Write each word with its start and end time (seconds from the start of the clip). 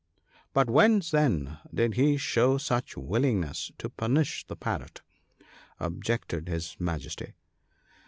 "But 0.55 0.67
whence, 0.67 1.11
then, 1.11 1.59
did 1.71 1.93
he 1.93 2.17
show 2.17 2.57
such 2.57 2.97
willingness 2.97 3.71
to 3.77 3.87
punish 3.87 4.43
the 4.47 4.55
Parrot?" 4.55 5.03
objected 5.79 6.47
his 6.49 6.75
Majesty. 6.79 7.33